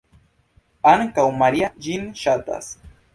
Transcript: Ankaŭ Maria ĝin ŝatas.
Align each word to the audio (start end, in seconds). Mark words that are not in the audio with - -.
Ankaŭ 0.91 1.25
Maria 1.41 1.69
ĝin 1.89 2.09
ŝatas. 2.23 2.71